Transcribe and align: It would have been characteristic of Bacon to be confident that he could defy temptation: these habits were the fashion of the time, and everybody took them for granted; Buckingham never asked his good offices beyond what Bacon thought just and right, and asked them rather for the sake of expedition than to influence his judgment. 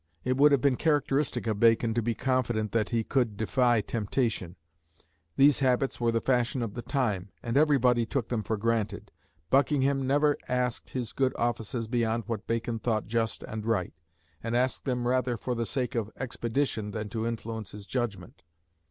It 0.23 0.35
would 0.35 0.51
have 0.51 0.61
been 0.61 0.77
characteristic 0.77 1.45
of 1.45 1.59
Bacon 1.59 1.93
to 1.93 2.01
be 2.01 2.15
confident 2.15 2.71
that 2.71 2.89
he 2.89 3.03
could 3.03 3.37
defy 3.37 3.81
temptation: 3.81 4.55
these 5.35 5.59
habits 5.59 6.01
were 6.01 6.11
the 6.11 6.19
fashion 6.19 6.63
of 6.63 6.73
the 6.73 6.81
time, 6.81 7.29
and 7.43 7.55
everybody 7.55 8.07
took 8.07 8.29
them 8.29 8.41
for 8.41 8.57
granted; 8.57 9.11
Buckingham 9.51 10.07
never 10.07 10.37
asked 10.47 10.89
his 10.89 11.13
good 11.13 11.35
offices 11.37 11.87
beyond 11.87 12.23
what 12.25 12.47
Bacon 12.47 12.79
thought 12.79 13.05
just 13.05 13.43
and 13.43 13.63
right, 13.63 13.93
and 14.41 14.57
asked 14.57 14.85
them 14.85 15.07
rather 15.07 15.37
for 15.37 15.53
the 15.53 15.67
sake 15.67 15.93
of 15.93 16.09
expedition 16.17 16.89
than 16.89 17.07
to 17.09 17.27
influence 17.27 17.69
his 17.69 17.85
judgment. 17.85 18.41